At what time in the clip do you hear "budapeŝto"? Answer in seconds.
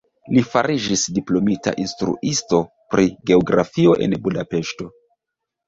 4.27-4.93